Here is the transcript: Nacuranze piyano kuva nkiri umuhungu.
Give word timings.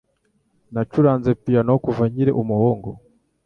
Nacuranze 0.73 1.29
piyano 1.43 1.73
kuva 1.85 2.03
nkiri 2.11 2.31
umuhungu. 2.41 2.89